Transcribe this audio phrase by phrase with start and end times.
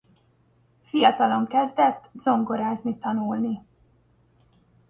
[0.83, 3.61] Fiatalon kezdett zongorázni tanulni.